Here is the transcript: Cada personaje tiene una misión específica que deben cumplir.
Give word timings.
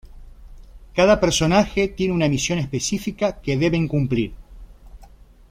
Cada 0.95 1.19
personaje 1.19 1.87
tiene 1.89 2.15
una 2.15 2.27
misión 2.27 2.57
específica 2.57 3.39
que 3.39 3.55
deben 3.55 3.87
cumplir. 3.87 4.33